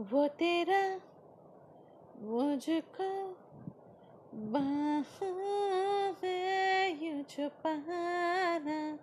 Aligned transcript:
वो 0.00 0.26
तेरा, 0.28 0.82
मुझको 2.22 3.06
बाहों 4.52 6.12
में 6.22 7.02
यूँ 7.02 7.22
छुपाना, 7.22 8.98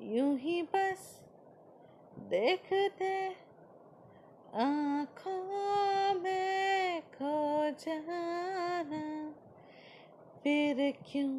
यूँ 0.00 0.36
ही 0.38 0.62
बस 0.62 1.02
देखते 2.30 3.10
आँखों 4.54 6.14
में 6.20 7.00
खो 7.00 7.34
जाना। 7.70 9.02
फिर 10.42 10.76
क्यों 11.12 11.34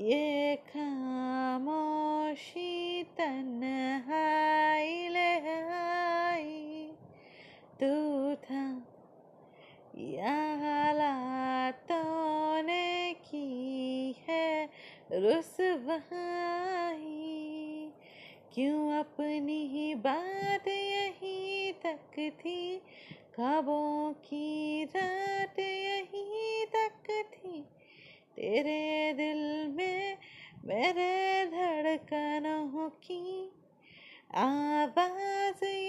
ये 0.00 0.56
खामोशी 0.56 1.92
तन्हाई 3.02 3.75
तू 7.82 8.34
था 8.34 8.82
हालातों 10.60 12.62
ने 12.62 13.14
की 13.14 14.16
है 14.28 14.70
रुसवाई 15.12 17.92
क्यों 18.54 18.92
अपनी 18.92 19.66
ही 19.66 19.94
बात 19.94 20.68
यहीं 20.68 21.72
तक 21.72 22.10
थी? 22.18 22.82
ख्वाबों 23.34 24.12
की 24.12 24.84
रात 24.84 25.58
यहीं 25.58 26.66
तक 26.66 27.10
थी? 27.10 27.64
तेरे 28.36 29.12
दिल 29.12 29.74
में 29.74 30.16
मेरे 30.64 31.46
धड़कनों 31.46 32.88
की 32.88 33.52
आवाज़ 34.34 35.85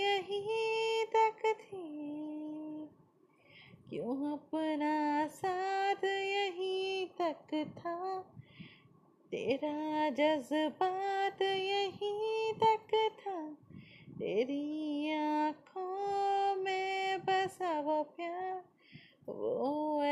क्यों 3.90 4.32
अपना 4.34 5.28
साथ 5.28 6.04
यहीं 6.04 7.06
तक 7.06 7.66
था? 7.78 8.20
तेरा 9.32 10.10
जज्बात 10.10 11.42
यहीं 11.42 12.54
तक 12.54 13.10
था। 13.20 13.58
तेरी 14.20 15.12
आँखों 15.14 16.56
में 16.56 17.20
बसा 17.20 17.80
वो 17.80 18.04
प्यार, 18.04 18.64
वो 19.32 20.04